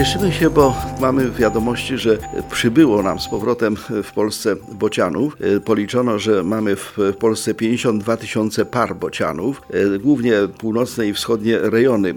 [0.00, 2.18] Cieszymy się, bo mamy wiadomości, że
[2.50, 5.36] przybyło nam z powrotem w Polsce bocianów.
[5.40, 9.62] E, Policzono, że mamy w Polsce 52 tysiące par bocianów.
[9.70, 12.14] E, Głównie północne i wschodnie rejony e,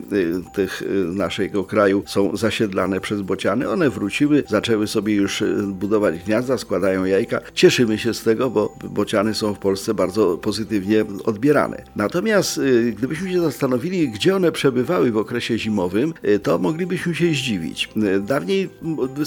[0.54, 3.70] tych naszego kraju są zasiedlane przez bociany.
[3.70, 7.40] One wróciły, zaczęły sobie już budować gniazda, składają jajka.
[7.54, 11.84] Cieszymy się z tego, bo bociany są w Polsce bardzo pozytywnie odbierane.
[11.96, 12.60] Natomiast
[12.98, 16.14] gdybyśmy się zastanowili, gdzie one przebywały w okresie zimowym,
[16.44, 17.73] to moglibyśmy się zdziwić.
[18.22, 18.70] Dawniej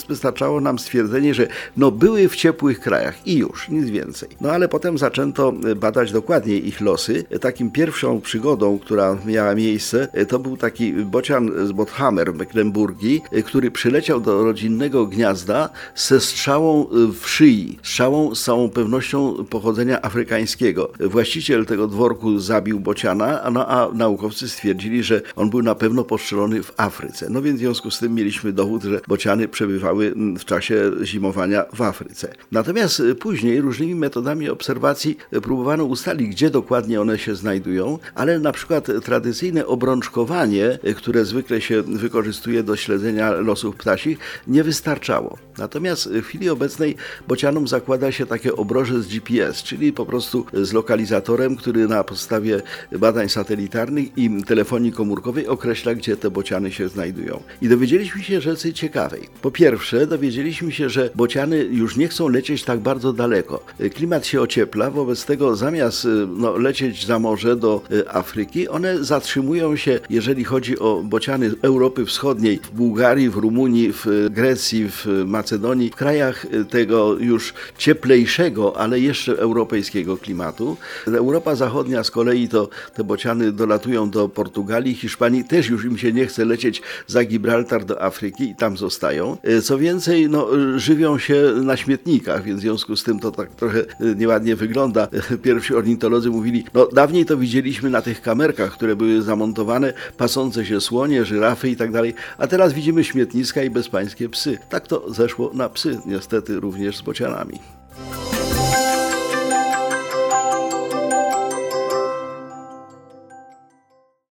[0.09, 1.47] wystarczało nam stwierdzenie, że
[1.77, 4.29] no były w ciepłych krajach i już, nic więcej.
[4.41, 7.25] No ale potem zaczęto e, badać dokładniej ich losy.
[7.31, 12.37] E, Takim pierwszą przygodą, która miała miejsce, e, to był taki bocian z Botthammer w
[12.37, 16.87] Mecklenburgii, który przyleciał do rodzinnego gniazda ze strzałą
[17.21, 17.79] w szyi.
[17.83, 20.91] Strzałą z całą pewnością pochodzenia afrykańskiego.
[21.01, 26.63] Właściciel tego dworku zabił bociana, no, a naukowcy stwierdzili, że on był na pewno postrzelony
[26.63, 27.27] w Afryce.
[27.31, 31.65] No więc w związku z tym mieliśmy dowód, że bociany przebywały mm, w czasie zimowania
[31.75, 32.33] w Afryce.
[32.53, 38.39] Natomiast y, później różnymi metodami obserwacji y, próbowano ustalić, gdzie dokładnie one się znajdują, ale
[38.39, 45.39] na przykład tradycyjne obrączkowanie, y, które zwykle się wykorzystuje do śledzenia losów ptasich, nie wystarczało.
[45.59, 46.97] Natomiast w chwili obecnej
[47.29, 52.63] bocianom zakłada się takie obroże z GPS, czyli po prostu z lokalizatorem, który na podstawie
[52.99, 57.43] badań satelitarnych i telefonii komórkowej określa, gdzie te bociany się znajdują.
[57.63, 59.29] I dowiedzieliśmy się rzeczy ciekawej.
[59.43, 63.65] Po pierwsze, dowiedzieliśmy się, że bociany już nie chcą lecieć tak bardzo daleko.
[63.95, 69.05] Klimat się ociepla, wobec tego zamiast y, no, lecieć za morze do y, Afryki, one
[69.05, 75.07] zatrzymują się, jeżeli chodzi o bociany Europy Wschodniej, w Bułgarii, w Rumunii, w Grecji, w
[75.27, 80.77] Macedonii, w krajach tego już cieplejszego, ale jeszcze europejskiego klimatu.
[81.07, 86.13] Europa Zachodnia z kolei to te bociany dolatują do Portugalii, Hiszpanii, też już im się
[86.13, 89.37] nie chce lecieć za Gibraltar do Afryki i tam zostają.
[89.43, 93.31] E, Co więcej, no, e, żywią się na śmietnikach, więc w związku z tym to
[93.31, 93.85] tak trochę e,
[94.17, 95.09] nieładnie wygląda.
[95.43, 100.81] Pierwsi ornitolodzy mówili, no dawniej to widzieliśmy na tych kamerkach, które były zamontowane, pasące się
[100.81, 104.59] słonie, żyrafy i tak dalej, a teraz widzimy śmietniska i bezpańskie psy.
[104.69, 107.59] Tak to zeszło na psy, niestety również z bocianami.